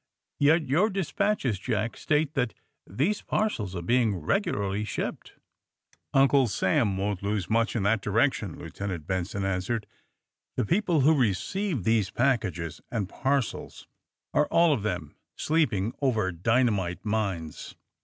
[0.39, 2.55] Yet your de spatches, Jack, state that
[2.87, 5.33] these parcels are being regularly shipped."
[6.11, 9.85] "Uncle Sam won't lose much in that direc tion," Lieutenant Benson answered.
[10.57, 13.85] ''The peo ple who receive these packages and parcels
[14.33, 17.75] are 30 THE SUBMAEINE BOYS all of tliem sleeping over dynamite mines.